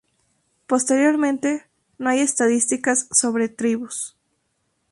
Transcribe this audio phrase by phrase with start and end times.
[0.65, 1.67] Posteriormente
[1.99, 4.17] no hay estadísticas sobre tribus.